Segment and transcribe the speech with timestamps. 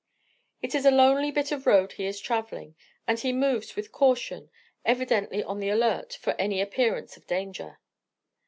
[0.63, 4.49] It is a lonely bit of road he is traveling and he moves with caution
[4.83, 7.77] evidently on the alert for any appearance of danger.